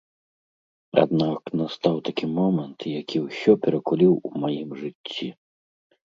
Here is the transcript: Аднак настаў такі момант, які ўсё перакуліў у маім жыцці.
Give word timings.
Аднак 1.01 1.41
настаў 1.59 1.99
такі 2.07 2.25
момант, 2.37 2.79
які 3.01 3.17
ўсё 3.25 3.51
перакуліў 3.67 4.13
у 4.31 4.33
маім 4.47 4.69
жыцці. 4.81 5.29